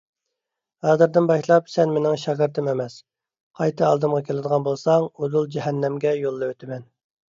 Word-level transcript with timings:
ھازىردىن 0.87 1.27
باشلاپ 1.31 1.69
سەن 1.73 1.93
مېنىڭ 1.99 2.17
شاگىرتىم 2.23 2.71
ئەمەس! 2.73 2.97
قايتا 3.63 3.93
ئالدىمغا 3.93 4.25
كېلىدىغان 4.33 4.69
بولساڭ 4.73 5.11
ئۇدۇل 5.15 5.51
جەھەننەمگە 5.59 6.21
يوللىۋېتىمەن! 6.27 6.95